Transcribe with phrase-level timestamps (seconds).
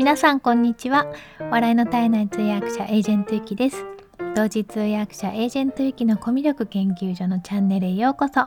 [0.00, 1.12] 皆さんこんにちは。
[1.50, 3.84] 笑いの絶えない通訳者エージェントゆきです。
[4.34, 8.46] 同時通訳者エージェントゆきのコミュ力研究所のチャンネルへようこそ。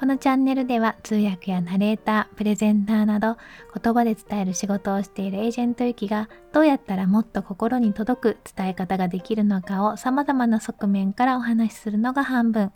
[0.00, 3.36] このチャンネルでは通訳やナレーター、プレゼンターなど
[3.78, 12.72] 言葉で伝える仕事をしているエージェントゆきがどうやったらもっと心に届く伝え方ができるのかを様々な側面からお話しするのが半分。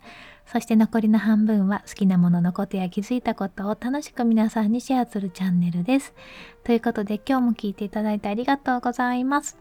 [0.51, 6.13] そして残りの半分は好きなもののことや気づいたことを楽しく皆さんにシェアするチャンネルです。
[6.63, 9.57] ということで今日も聞いていただいてありがとうございます。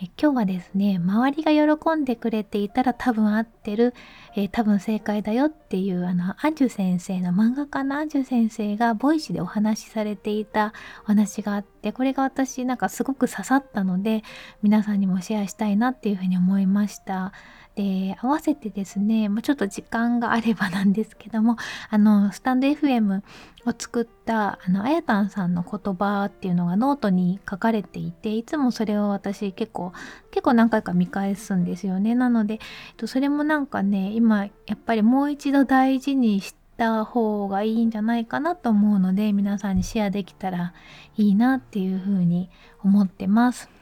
[0.00, 3.94] え今日はですね周りが喜んでくれていたら多分合ってる、
[4.34, 10.72] えー、多分正解だよっていうあのアンジュ先生の漫画家のアンジュ先生がボイシでお話しされていた
[11.04, 14.22] お話があってこれが私なんかすごく刺さったので
[14.62, 17.32] 皆さんにもシェアしたいなっていうふうに思いました。
[17.78, 21.56] で合わせてですねもうちょっと時間があればなんですけども
[21.90, 23.22] あのスタンド FM
[23.66, 29.92] を作ったあのあやたんさんの言葉っていうのがノートに書かれていていつもそれを私結構
[30.32, 32.58] 結構何回か見返すんですよねなので
[33.06, 40.74] それもなんかね今やっぱりもう一度大事にした方がいいんじゃないかなと思うので皆さんにシェアできたら
[41.16, 42.50] いいなっていうふうに
[42.82, 43.77] 思ってます。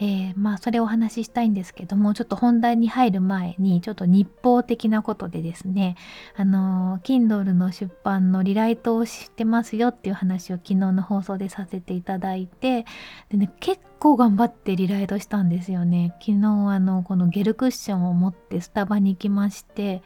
[0.00, 5.96] えー、まあそれをお話ししたいんですけどもちょっと本題に入る前にちょっと日報的なことでですね
[6.36, 12.86] あの Kindle の出版のリライトをしてますよっていう話を昨日の放送でさせていただいて
[13.28, 16.14] でね結構頑張ってリライトしたんですよね。
[16.20, 20.02] 昨日あのこのゲルクッションを持ってスタバに行きまして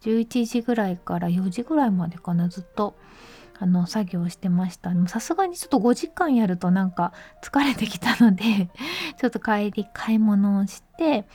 [0.00, 2.94] 11時ぐらいから4時ぐらいまでかなずっと
[3.58, 4.92] あの作業してました。
[5.06, 8.70] さすがにちょっと5時間やるとなんか疲れてきたので
[9.18, 11.26] ちょっと帰り買い物をして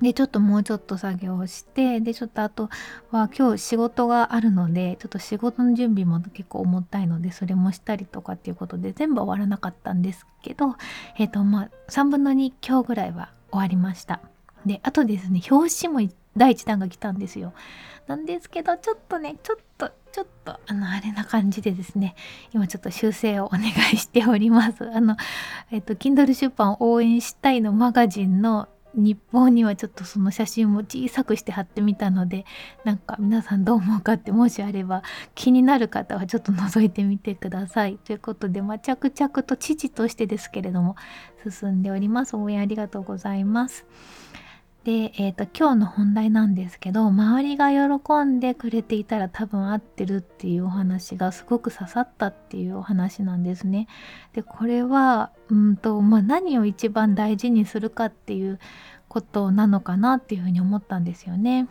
[0.00, 2.68] でちょっともうちょっと作業をしてでちょっとあと
[3.10, 10.76] は今日仕事があるのでちょっと仕事の準備も結構重たいのでそれもしたりとかっていうことで全部終わらなかったんですけど
[11.16, 14.20] えっ、ー、とまあ3分の2今日ぐらいは終わりました。
[14.66, 17.52] であとですね表紙も第1弾が来たんですよ
[18.06, 22.14] なんですけどちょっとねちょっとちょっとあのあれな感じでですね
[22.52, 25.16] 今ちょっと修正をお願いしております あの
[25.70, 32.46] えっと Kindle 出版応援したいのマガジンの日報にはちょっとその写真も小さくして貼ってみたので
[32.84, 35.02] なんか皆さんどう思うかってもしあれば
[35.34, 37.98] 気になる方はちょっと覗いてみてください。
[37.98, 40.96] ということで、まあ、着々と父としてですけれども
[41.48, 42.36] 進んでおります。
[42.36, 43.84] 応援ありがとうございます。
[44.86, 53.88] で、えーと、今日の本題なんですけど周りが喜んでくれていたら多分合ってるっていうお話がすごく刺さったっていうお話なんですね。
[54.32, 58.60] でこれはうんと、まあ、何を一番大事にするかっていう
[59.08, 61.66] ことなのかなっていうふうに思ったんですよね。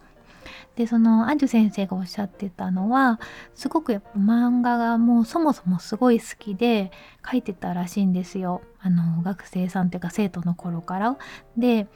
[0.75, 3.21] でそのアンジュ先生がおっしゃってたのは
[3.55, 6.91] すごくやっぱ漫画がもうそもそもすごい好きで
[7.25, 11.17] 書いてたらしいんですよあの学生さんっていうか生徒の頃から。
[11.57, 11.87] で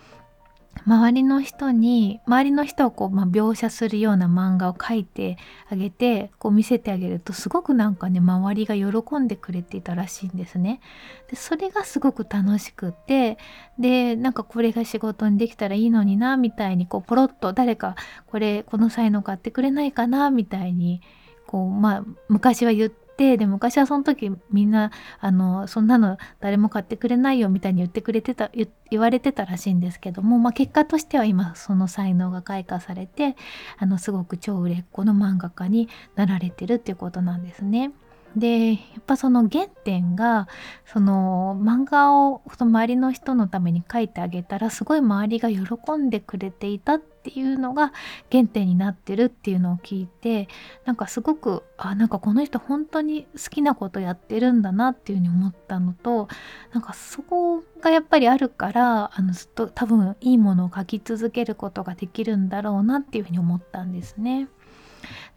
[0.86, 5.38] 周りの人に周りの人をこう、まあ、描写するような漫画を描いて
[5.70, 10.82] あげてこう見せてあげるとすごくなんかね周りが喜んでくれていたらしいんですね。
[11.30, 13.38] でそれがすごく楽しくて
[13.78, 17.96] でなんかこれが仕事にできたらいいのになみたいにこうポロッと誰か
[18.28, 21.02] これこの才能買ってくれないかなみたいに
[21.46, 28.50] こうまあ昔は言っててで昔はその時みんなあのそんなの誰も買ってくれないよみたいに言ってくれてた
[28.90, 33.36] 言われてたらしいんですけども、まあ、結果としては今その才能が開花されて
[33.78, 37.92] あのすごく超売れっ子の漫画家になられてるっていうことなんですね。
[38.36, 40.48] でやっぱその原点が
[40.86, 47.94] その漫画をその周りの人のために書いてあげたらすごい周りが喜んでくれていたってていうのが
[48.32, 50.48] 原点になってるっていうのを聞いて
[50.86, 56.28] なんかすごくあなんかこの人本当に好きなことやってるんだなっていうふうに思ったのと
[56.74, 64.48] なんかそこがやっぱりあるからあのずっと多分いいものを書き続けることができるんだろうなっていうふうに思ったんですね。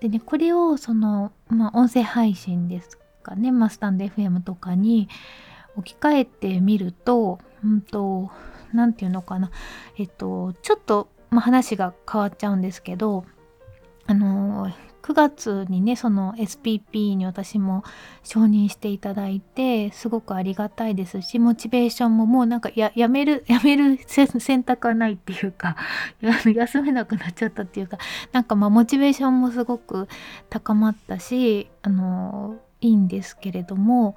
[0.01, 5.09] でねこれをその、まあ、音声配信ですかね、まあ、スタンド FM とかに
[5.77, 8.31] 置き換えてみるとうんと
[8.73, 9.51] 何て言うのかな
[9.97, 13.25] えっとちょっと、まあ、話が変わっちゃうんですけど
[14.07, 14.71] あの
[15.03, 17.83] 9月にねその SPP に私も
[18.23, 25.77] 承認していただいてすごくありがたいですしモチベーションももうなんかややめる やめる選択はないっていうか
[26.55, 27.99] 休めなくなっちゃったっていうか
[28.31, 30.09] なんかまあモチベーションもすごく
[30.51, 34.15] 高まったしあのいいんですけれども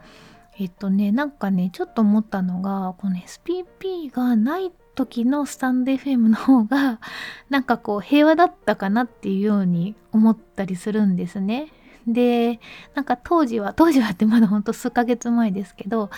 [0.60, 7.00] えっとねなんかねちょっと思ったのがこの SPP がないっ時のスタンド FM の方が
[7.50, 11.72] なんかこう平和だったかなっていうように思ったりするんですね。
[12.08, 12.60] で
[12.94, 16.12] なんか当時は当時はってまだほんと数ヶ月前ですけど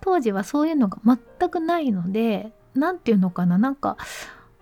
[0.00, 3.98] 当時はそういうのが全くないので何て言うのかななんか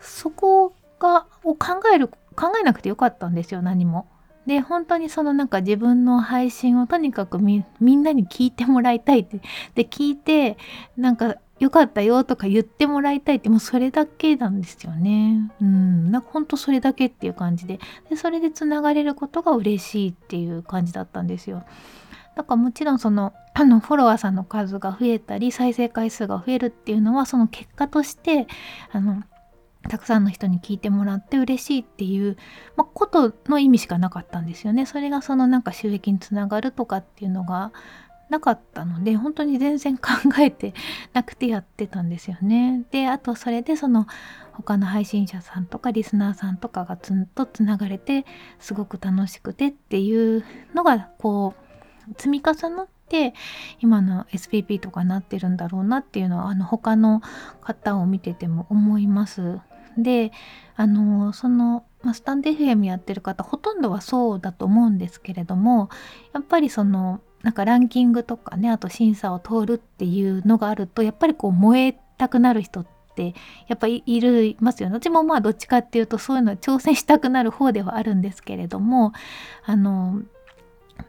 [0.00, 4.08] そこがを考える考えなくてよかったんですよ何も。
[4.46, 9.40] で本当にそのなんか自分の配信をとにかくみんなに聞いてもらいたいって
[9.74, 10.58] で聞いて
[10.98, 15.52] なんかよかったよとか言ってもらいたいってもうそれだけなんですよね。
[15.60, 17.78] うん、なんかほんとそれだけっていう感じで
[18.10, 21.64] でそれでつながれることが嬉しいっていう感じだったんですよ。
[22.36, 28.48] だからもちろんそのあのフォロワーさんの数が増えたり再生回数が増えるっていうのはその結果として
[28.90, 29.22] あの
[29.88, 32.36] たくさんの人に聞いてもらって嬉しいっていう、
[32.76, 34.86] まあ、ことの意味しかなかったんですよね。
[34.86, 37.72] それがそのなんか収益につながるとかっていうのが
[38.30, 40.74] なかったので本当に全然考えて
[41.12, 42.84] なくてやってたんですよね。
[42.90, 44.06] であとそれでその
[44.52, 48.24] 他の配信者さんとかリスナーさんとかがつんとつながれて
[48.58, 50.44] すごく楽しくてっていう
[50.74, 51.54] のがこ
[52.08, 53.34] う積み重なって
[53.80, 57.20] 今の SPP とかなってるんだろうなっていうのはあの他の
[57.60, 59.60] 方を見てても思います。
[59.96, 60.32] で
[60.76, 65.88] あのその、スタンド FM やってる方ほとんどはそうだと思うんですけれども
[66.34, 73.34] やっぱりそのなんかランキングとかねあと審査を通るっていうのがあるとやっぱりこう燃えたくなる人って
[73.68, 74.94] やっぱりいるますよね。
[74.94, 79.12] 私もまあどっちかっていうとそういうの挑戦したくなる方ではあるんですけれども
[79.66, 80.22] あの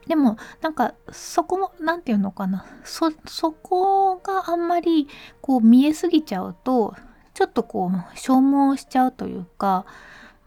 [0.08, 3.12] でもなんかそこも何て言うのかなそ
[3.54, 5.08] こがあんまり
[5.42, 6.96] こう見えすぎちゃうと
[7.34, 9.86] ちょっとこう消耗しちゃうというか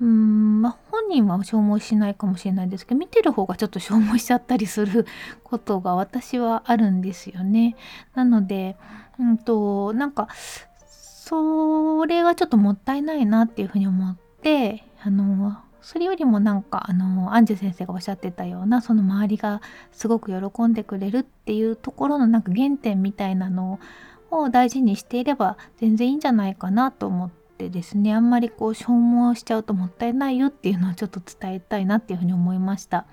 [0.01, 5.07] うんまあ本人は消耗しないかもしれないですけど見てる方がちょっと消耗しちゃったりする
[5.43, 7.77] ことが私はあるんですよね。
[8.15, 8.77] なので
[9.19, 10.29] うんとなんか
[10.87, 19.61] それがちょっともったいないなっていうふうに思ってあのそれよりもなんかあのアンジュ先生がおっしゃってたようなその周りが
[19.93, 23.81] すごく喜んでくれるっていうところのなんか原点みたいなの
[24.31, 27.38] を大事にしていれば全然いいんじゃないかなと思って
[27.69, 33.07] ですねあんまりこう消耗しちゃうともったいないよっていうのをちょっと伝えたいなっていうふうに思いました。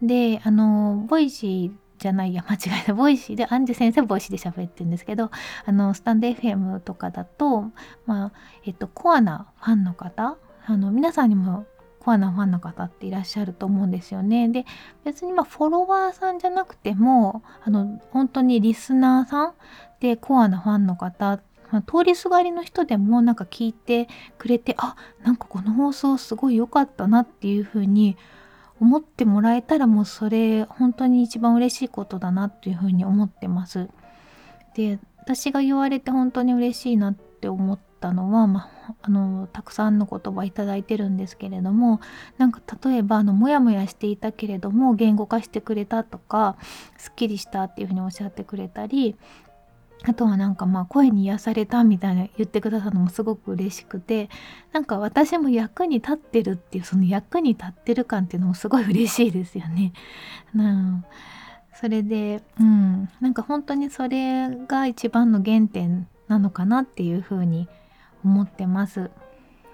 [0.00, 5.30] であのボイシーじゃないや間違えたボイシーでアンジュ先生ボイシーで喋ってるんですけど
[5.64, 7.64] あのスタンド FM とかだと
[8.06, 8.32] まあ
[8.64, 11.66] えっとコアなファンの方あの皆さんにも
[11.98, 14.48] コアなファンの方っていらっしゃると思うんですよね。
[14.48, 14.64] で
[15.04, 19.54] 別にまあフォロワーさんじゃなくてもあの本当にリスナーさん
[20.00, 21.40] でコアなファンの方、
[21.86, 28.16] 通りすがりの人でもなんか聞いてくれてあなんかこの放送すごい良かったなっていう風に
[28.80, 33.88] 思ってもらえたらもうそれ本当に一番嬉しいことだなっていう風に思ってます。
[34.74, 42.00] で私が言われて本当に嬉しいなって思ったのは、まあ、あのたくさんの言葉いただいてるんですけれども
[42.38, 46.56] なんか例えばあのモヤモヤしていたけれども言語化してくれたとか
[46.96, 49.16] すっきりしたっていうふうにおっしゃってくれたり
[50.04, 54.28] あとはなんかまあ声に癒されたみたいな言ってくださるのもすごく嬉しくて
[54.72, 59.92] なんか私も役に立ってるっていうその役に立ってる感っていうのもすごい嬉しいですよね。
[60.54, 61.04] うん
[61.74, 67.68] それでうんなんか本当にそれが一番の原点なのかなっていうふうに
[68.24, 69.10] 思ってます。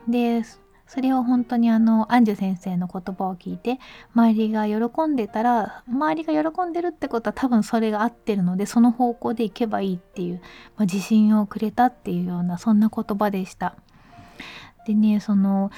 [0.09, 0.43] で
[0.87, 3.79] それを本当にあのアンジュ先生の言葉を聞いて
[4.15, 10.41] 周りが喜んでたら周りが喜んでるってことは多分それが合ってるのでその方向でいけばいいっていう、
[10.77, 13.77] まあ、自信をくれたっていうようなそんな言葉でした。
[14.87, 15.71] でねその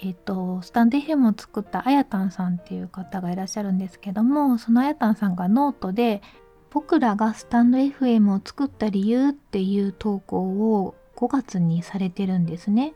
[0.00, 6.22] えっ、とスタンデド FM を作ったあやたんさんっていう方がいらっしゃるんですけどもそのあやたんさんがノートで
[6.70, 12.94] 僕らがスタンド FM を作った理由っていう投稿を5月にされてるんですね。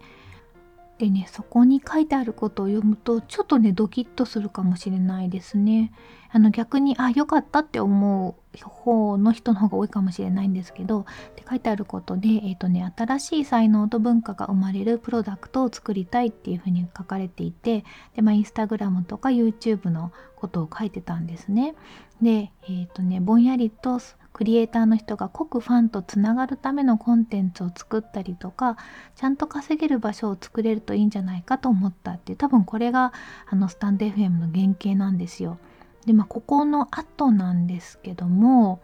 [1.03, 5.93] でねそこに書いてあることを読むとちょっとねドキッとするかもしれないですね。
[6.31, 11.05] あの逆にあ良かったって思う方の人の方が多いかもしれないんですけどっ
[11.35, 21.75] て書いてあることで、えーとね、新しい才能と文化が生まれるプロダクトを作りたいっていうふうに書かれていてで、まあ、インスタグラムとか YouTube のことを書いてたんですね。
[22.23, 23.99] で、えーとね、ぼんやりと
[24.33, 28.77] クリエイターの人が濃くファンとつながるためのコンテンツを作ったりとか
[29.15, 33.13] ちゃんと稼げる場所を作れるといいんじゃないかと思ったって多分これが
[33.47, 35.59] あのスタンド FM の原型なんですよ。
[36.07, 38.81] でまあここの後なんですけども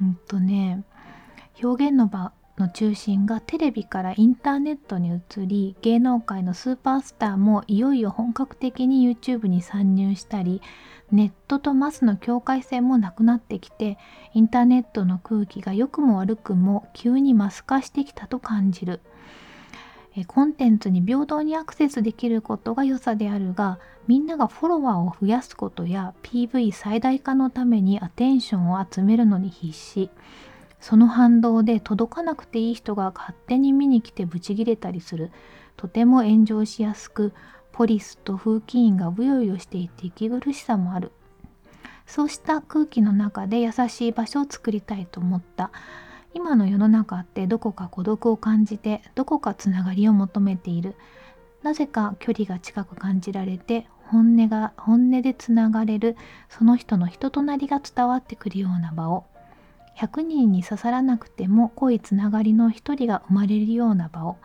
[0.00, 0.82] うんとね
[1.62, 10.62] 表現の場の中心がテレビからインターネットに移り芸能界のスーパースターもいよいよ本格的に YouTube に参入したり
[11.12, 13.98] ネットとマスの境界線もなくなってきて
[14.34, 19.00] インターネットの空気が良くも悪くも急にマス化してきたと感じる。
[20.24, 30.08] コンテンツに平等にアクセスできることが良さであるがみんながフォロワーを増やすことや PV 最大化のためにアテンションを集めるのに必死。
[30.80, 35.30] その反動で届かなくていい人が勝手に見に来てブチギレたりする。
[35.76, 37.32] とても炎上しやすく
[37.72, 41.12] ポリスと風紀員がブヨブヨしていて息苦しさもある。
[42.06, 45.70] そうした空気の中で優しい場所を作りたいと思った。
[46.34, 50.94] 今の世の中ってどこか孤独を感じてどこかつながりを求めている。
[51.62, 56.16] なぜか距離が近く感じられて本音が本音でつながれる
[56.48, 59.24] その人の人となりが伝わってくるような場を。
[59.96, 64.36] 100人に刺さらなくても濃いつながりの一人が生まれるような場を。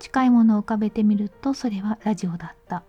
[0.00, 2.82] 近いものを浮かべてみるとそれはラジオだった。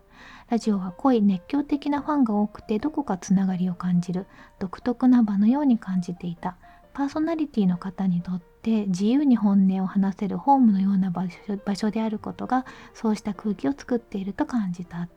[0.50, 4.26] ラジオは濃い熱狂的なファンが多くてどこかつながりを感じる。
[4.60, 6.58] 独特な場のように感じていた。
[6.96, 15.10] パーソナリティの方にとって自由に本音を話せるホームのような場所場所であることがそうした空気を作っていると感じたっ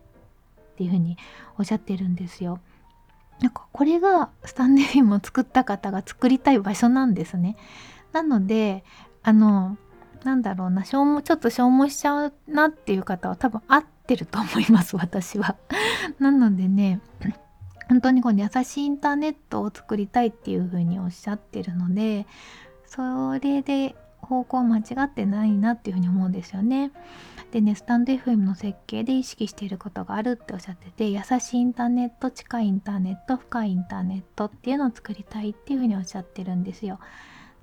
[0.76, 1.16] ていうふうに
[1.56, 2.58] おっしゃってるんですよ。
[3.40, 7.56] なんかこれがスタンデリンも作った方が作りたい場所なんですね。
[8.12, 8.84] なので
[9.22, 9.76] あの
[10.24, 15.56] なんだろうな消耗ちょっと消耗しちゃうなっていう方は多分合ってると思います私は。
[16.18, 17.00] なのでね
[17.88, 22.26] 本当にこの優しいインターネットを作りたいっていうふうにおっしゃってるので
[22.86, 23.94] それで
[24.28, 26.92] 方向間違ってないなっていうふうに思うんですよね。
[27.50, 37.00] でねスタンド FM の設計で意識していることがあるっておっしゃってて優しいインターネット近いインターネット深いインターネットっていうのを作りたいっていうふうにおっしゃってるんですよ。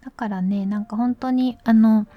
[0.04, 2.08] だからねなんか本当にあの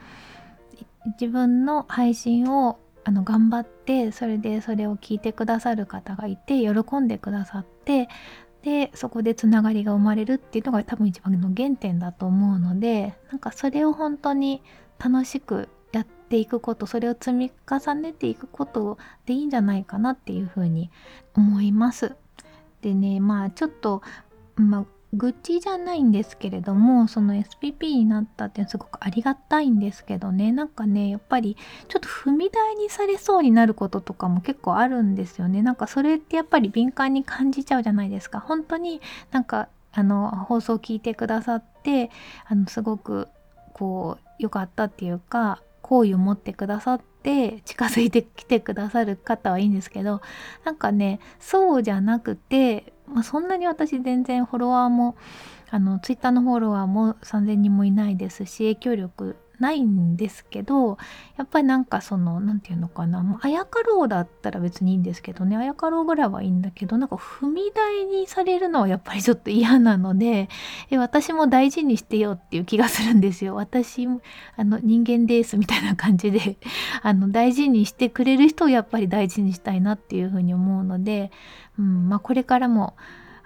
[1.20, 8.08] 自分の配信をあの頑張ってそれでそれを聞いてくださる方がいて喜んでくださって
[8.62, 14.62] でそこでつながりが生まれるっていうのが多分一番の原点だと思うのでなんかそれを本当に
[14.98, 20.90] 楽しくやっていくことそれを積み重ねていくことでいいんじゃないかなっていうふうに
[21.34, 22.16] 思います。
[22.82, 24.02] でねまあちょっと、
[24.56, 24.84] まあ、
[25.14, 30.52] 愚痴じゃないんですけれどもその SPP になったってすごくありがたいんですけどね。
[30.52, 31.56] なんかねやっぱり
[31.88, 35.62] ちょっと踏み台にされそうになることとかも結構あるんですよね。
[35.62, 38.40] なんかそれってやっぱり敏感に感じちゃうじゃないですか。
[38.40, 39.00] 本当に
[39.30, 42.10] なんかあの放送を聞いてくださって
[42.46, 43.28] あのすごく
[43.72, 47.08] こう良かったっていうか好意を持ってくださって
[47.64, 50.20] 近づいてきてくださる方はいいんですけど
[50.64, 55.16] なんかねそうじゃなくてまあ、そんなに私全然フォロワーも
[55.70, 60.98] あのツイッターのフォロワーも3,000人もいないですし影響力ないんですけど
[61.36, 70.48] やっぱりなんかその何て言うのかなあやかろうだったら別にいいんですけどねあやかろうぐらいはいいんだけどなんか踏み台にされるのはやっぱりちょっと嫌なので
[70.90, 73.54] え私も大事にしてよっていう気がするんですよ。
[73.56, 74.06] 私
[74.56, 76.56] あの人間ですみたいな感じで
[77.02, 81.32] あの大事にしてくれる人をやっぱり大事にしたいなっていうふうに思うので、
[81.78, 82.94] うんまあ、これからも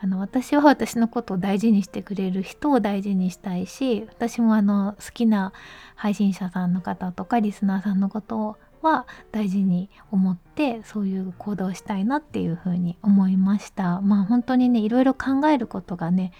[0.02, 5.52] あの私は私のことを大事にしてくれる人を大事にしたいし私もあの好きな
[5.94, 14.00] 配信者さんの方とかリスナーさんのことは大事に思ってそういう行動をしたいなっていうふうに思いました。
[14.00, 16.32] まあ本当にねいろいろ考えることがね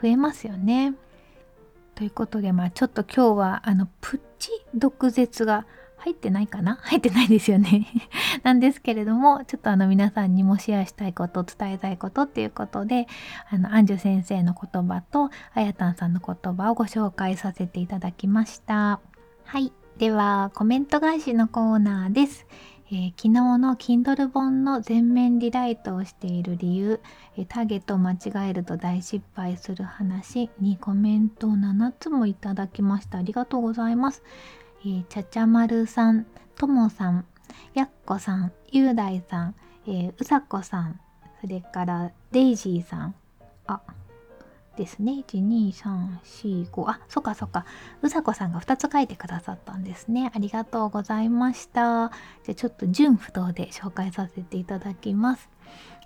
[0.00, 0.94] 増えますよね。
[1.94, 5.66] ということでまあちょっと今日はあのプチ毒舌が
[6.00, 6.78] 入ってないかな？
[6.82, 7.86] 入ってないですよね
[8.42, 13.06] なんですけれども、ちょっとあの皆さんにもシェアしたいこと、伝えたいことっていうことで、
[13.50, 19.00] あの、アンジュ先生の言葉と、あやたんさんの言葉をご紹介させていただきました。
[19.44, 19.72] はい。
[19.98, 22.46] では、コメント返しのコーナーです。
[22.92, 27.00] えー、昨日の Kindle 本の全面リライトをしている理由、
[27.36, 33.18] えー、ターゲットを間違えると大失敗する話にコメントを7つもいただきました。
[33.18, 34.24] ありがとうございます。
[34.82, 37.26] えー、ちゃちゃまるさん、ともさん、
[37.74, 39.54] やっこさん、ゆうだいさん、
[39.86, 41.00] えー、うさこさん、
[41.40, 43.14] それからデイジーさん、
[43.66, 43.82] あ、
[44.76, 45.24] ですね。
[45.26, 46.20] 1、2、3、
[46.64, 46.88] 4、5。
[46.88, 47.66] あ、そっかそっか。
[48.00, 50.32] うさこさんが2つ書いてくださったんですね。
[50.34, 52.10] ありがとうございました。
[52.44, 55.50] じゃあちょっと順不動で紹介させていただきます。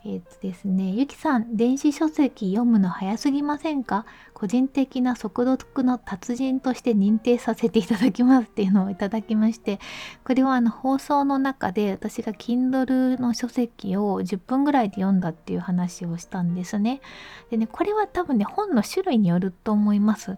[0.06, 4.04] えっ、とですね、ゆきさん、電子書籍読むの早すぎませんか？
[4.34, 9.80] 個人的な速読の達人として認定させていただきますっていうのをいただきまして、
[10.25, 17.00] これはあの放送の中で私が Kindle の書籍を10分ぐらいで読んだっていう話をしたんですね。
[17.50, 20.37] でね、これは多分ね、本の種類によると思います。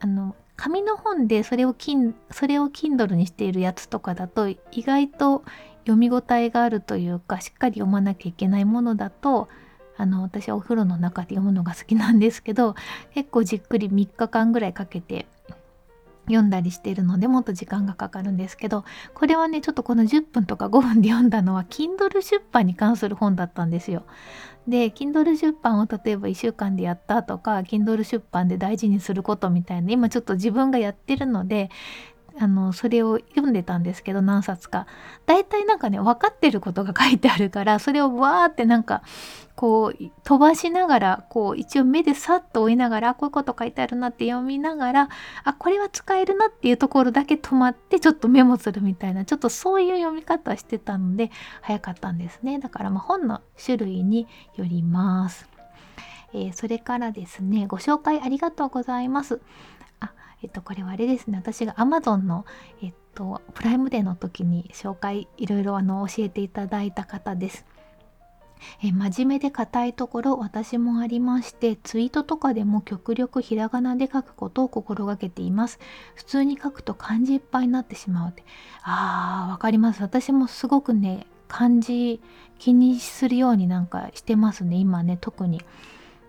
[0.00, 5.44] あの、紙の本でそれをキンそれを Kindle にしているやつとかだと意外と
[5.82, 9.48] 読み応えがあるというかしっかり読まなきゃいけないものだと
[9.96, 12.74] あの私はお風呂の中で読むのが好きなんですけど
[13.14, 15.26] 結構じっくり3日間ぐらいかけて
[16.26, 18.84] 読んだりしてるのでもっと時間がかかるんですけど
[19.14, 24.04] これはねちょっとこの10分とか5分で読んだのは Kindle 出版に関する本だったんですよ。
[24.68, 31.70] で Kindle 出版を例えば1週間でやったとか Kindle 出版で大事にすることみたいな今ちょっと自分がやってるので
[32.38, 34.86] あのそれを読んでたんですけど何冊か
[35.26, 39.02] 大体なんかね分かってることが書いてあるからそれをわーってなんか
[39.54, 45.08] こう飛ばしながらこう一応目でさっと追いながらこういうこと書いてあるなって読みながら
[45.44, 55.52] あこれは使えるなっていうところだけ止まってちょっとメモするみたいなちょっとそういう読み方してたので早かったんですねだからま本の種類によります。
[56.34, 59.40] えー、それからですねご紹介ありがとうございます。
[60.42, 61.38] えっと、これはあれですね。
[61.38, 62.44] 私が Amazon の、
[62.82, 67.64] えっと、プライムデーの時に紹介いろいろあの教えていただいた方です。
[68.82, 75.78] え真面目で硬いところ私もありましてツイートとかでも極力ひらがなで書くことを心がけています。
[76.14, 78.44] 普通に書くと漢字いっぱいになってしまうって。
[78.82, 80.02] あーわかります。
[80.02, 82.20] 私もすごくね漢字
[82.58, 85.60] 気にするようになんかしてますね今ね特に。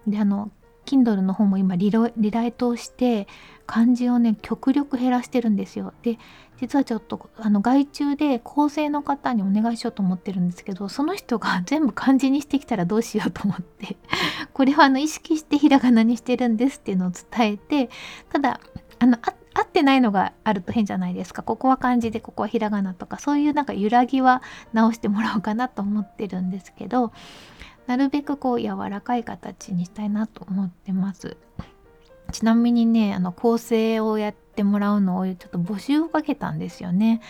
[0.07, 0.51] であの
[0.85, 3.27] Kindle の方も今リライトをして
[3.65, 5.93] 漢字をね極力減らしてるんですよ。
[6.01, 6.17] で
[6.59, 13.97] 実はちょっとあの外注で構成の方にお願いしようと思ってるんですけどその人が 全部漢字にしてきたらどうしようと思って
[14.53, 17.89] これはあの意識してひらがなにしてるんですっていうのを伝えて
[18.31, 18.59] ただ
[18.99, 19.17] あの
[19.55, 24.41] 合ってないのがあると変じゃないですかここは漢字でここはひらがなとかそういうなんか揺らぎは
[24.71, 27.11] 直してもらおうかなと思ってるんですけど
[27.87, 31.35] なるべくこう柔らかい形にしたいなと思ってます。
[32.31, 37.21] ちなみにねあの構成をやってもらうのをちょっと募集をかけたんですよね。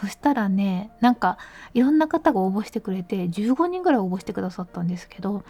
[0.00, 1.38] そしたらねなんか
[1.74, 5.44] いろんな方が応募してくれて15人ぐらい応募してくださったんですけど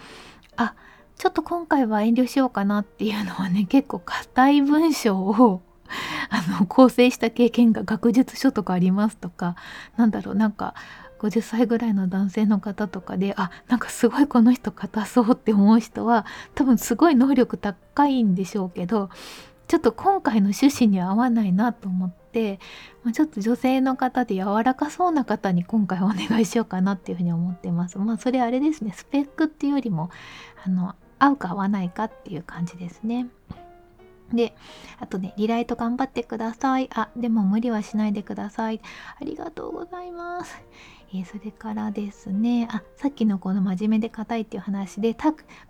[0.57, 0.75] あ
[1.17, 5.63] ちょっと今回は遠慮しようかなっていうのはね 結構硬い文章を
[6.31, 9.57] あの構成した経験が学術書とかありますとか
[9.97, 10.75] なんだろうなんか
[11.23, 19.09] 50歳ぐらいの男性の方とかであなんかすごいこの人硬そうって思う人は多分すごい能力高いんでしょうけど
[19.69, 22.59] ちょっと今回の趣旨には合わないなと思って、
[23.05, 27.99] まあ、ちょっと女性の方で柔らかそうな方に今回お願いしようかなっていうふうに思ってます。
[27.99, 30.11] まあそれあれですねスペックっていうよりも
[30.63, 33.29] あの合うか合わないかっていう感じですね。
[34.35, 34.55] で、
[34.99, 36.89] あとね、リライト頑張ってください。
[36.95, 38.81] あ、でも無理はしないでください。
[39.21, 40.63] ありがとうございます。
[41.15, 45.15] え、それからですねあさっきのこの真面目で硬いっていう話で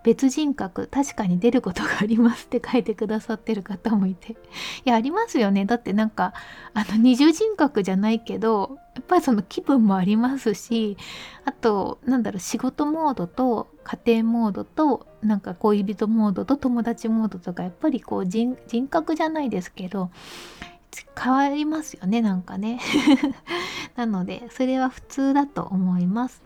[0.04, 4.32] 別人格確かに出ることがありますって書いてくださってる方もいて。
[4.32, 4.36] い
[4.84, 5.64] やありますよね。
[5.64, 6.32] だってなんか
[6.74, 10.96] あの二重人格じゃないけどやっぱりその気分もありますし
[11.44, 18.56] あとなんだろう仕事モードと家庭モードとなんか恋人モードと友達モードとかやっぱりこう人
[18.88, 20.10] 格じゃないですけど
[21.18, 22.80] 変わりますよねなんかね
[23.96, 26.42] なのでそれは普通だと思います、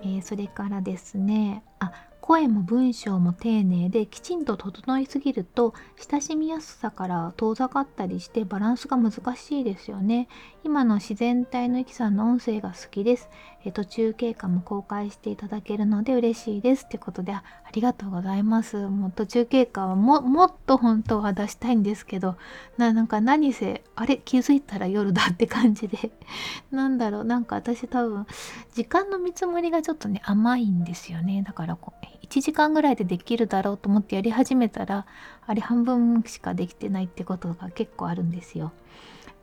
[0.00, 1.92] えー、それからですねあ
[2.26, 5.74] 声も文章も丁寧できちんと整いすぎると
[6.10, 10.26] 親しみやすさから遠ざかったりしてバランスが難しいですよね。
[10.66, 13.28] 今の自然体のイキさんの音声が好きです。
[13.64, 16.86] え途中経過も公開していただけるので嬉しいです。
[16.86, 18.88] ってことでありがとうございます。
[18.88, 22.34] もう途中経過はももっと本当は出したいんですけど
[22.78, 26.10] ななんか何せあれ気づいたら夜だって感じで
[26.72, 28.26] なんだろうなんか私多分
[28.74, 31.44] 時間の見積もりがちょっとね甘いんですよね。
[31.46, 35.06] だからこう1時間ぐらいでできるだろうと思ってやり始めたら
[35.46, 38.72] あれ半分しかできてないってことが結構あるんですよ。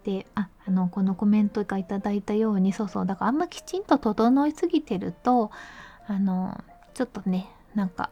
[0.04, 5.52] でああのこのコメントがいただいたようにそうそうだからあんまきちんと整いすぎてると
[6.08, 6.62] あの
[6.94, 8.10] ちょっとねなんか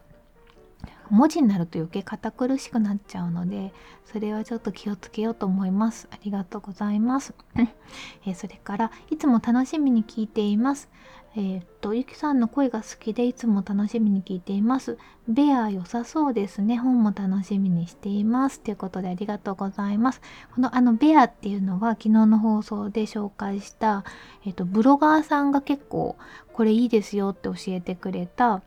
[1.12, 3.72] 文字になると余計堅苦しくなっちゃうので
[4.06, 7.34] それはちょっと気をつけようと思いますありがとうございます
[8.26, 10.88] えそれからいつも楽しみに聞いています
[11.34, 14.98] えー、っと、ゆきさんの声が好きでいつも楽しみに聞いています。
[15.26, 16.76] ベア良さそうですね。
[16.76, 18.60] 本も楽しみにしています。
[18.60, 20.20] ということでありがとうございます。
[20.54, 24.04] このあのベアっていうのは昨日の放送で紹介した、
[24.44, 26.16] えー、っと、ブロガーさんが結構
[26.52, 28.60] これいいですよって教えてくれた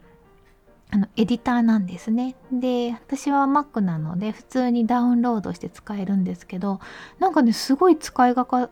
[0.91, 2.36] あのエディターなんですね。
[2.52, 6.80] で、私は Mac なので普通にダウンロードして使えるんですけど、
[7.19, 8.69] なんかね、すごい使い勝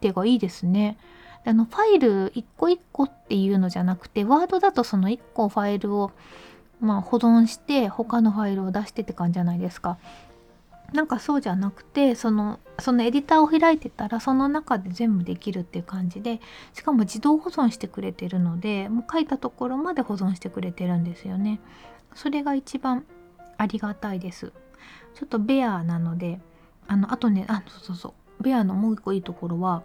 [0.00, 0.98] 手がいいですね。
[1.46, 6.10] あのファイル一個一個っていうのじゃなくてワードだとその1個ファイルを
[6.80, 9.98] まあ保存して他のファイルを出してって感じじゃないですか。
[10.94, 16.40] なんかそうじゃなくてそのそのエディターを開いてたらその中で全部できるっていう感じで
[16.72, 21.60] しかも自動保存してくれてるのでもう書いたところまで保存してくれてるんですよね。
[22.14, 23.04] それが一番
[23.58, 24.52] ありがたいです。
[25.14, 26.40] ちょっとベアなので
[26.86, 29.82] あのあとねあそうそうそうベアのもう一個いいところは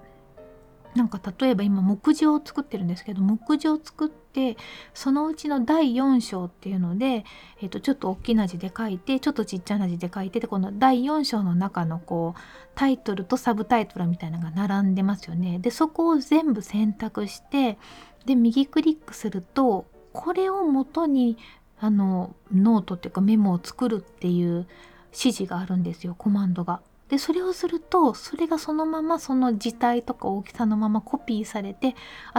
[0.95, 4.57] なんか例えば今目次を作ってるんですけど目次を作って
[4.93, 7.25] そのうちの第4章っていうので、
[7.61, 12.41] えー、とちょっと大きな字で書いてちょっとちっちゃな字で書いてでこの第4章の中のこう
[12.75, 15.59] タイトルとサブタイトルみたいなのが並んでますよね。
[15.59, 17.77] でそこを全部選択して
[18.25, 21.37] で右クリックするとこれを元に
[21.79, 24.67] あのノートっていうかメモを作るっていう
[25.11, 26.81] 指示があるんですよコマンドが。
[27.09, 31.95] でそれをするとそれがそのままその字体とか大きさのままコピーされて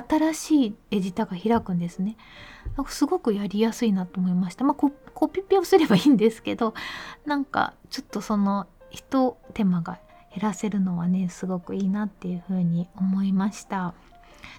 [0.09, 2.17] 新しいエディターが開くんですね。
[2.89, 4.65] すごくやりやすいなと思いました。
[4.65, 6.75] まあココピペをすればいいんですけど
[7.27, 9.99] なんかちょっとその一手間が
[10.33, 13.95] 減らせるのはねすごくいいなっていうふうに思いました。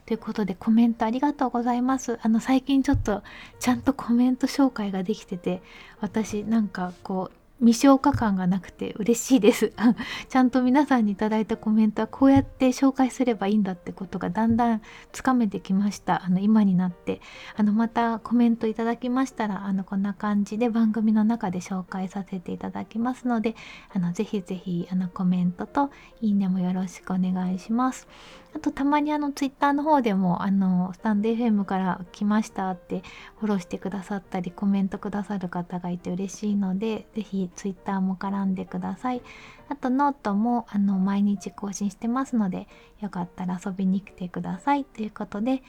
[0.05, 2.19] ということでコメントありがとうございます。
[2.21, 3.23] あの最近ちょっと
[3.59, 5.61] ちゃんとコメント紹介ができてて
[6.01, 9.71] 私なんかこう未消化感がなくて嬉しいです。
[10.29, 16.25] ちゃんと皆さんに頂いたコメントはこうやって紹介すればいいんだってことがだんだんつかめてきました。
[16.25, 17.21] あの今になって。
[17.55, 23.55] あのまたコメントいただきましたらあのこんな感じで番組の中で紹介させていただきますので
[23.93, 28.07] あのぜひぜひあのコメントといいねもよろしくお願いします。
[28.53, 33.01] あとたまにあのツイッターの方でもあのスタンド FM から来ましたって
[33.39, 39.21] フォローしてくださったりコメントくださる方がいて嬉しいのでぜひツイッターも絡んでください。
[39.69, 42.67] あとノートもあの毎日更新してますので
[42.99, 44.83] よかったら遊びに来てください。
[44.83, 45.63] ということで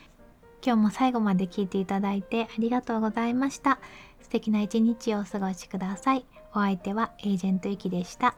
[0.65, 3.79] 今日も最後まで聞いていただいてありがとうございました。
[4.21, 6.25] 素敵な一日をお過ごしください。
[6.55, 8.35] お相手はエージェントゆきでした。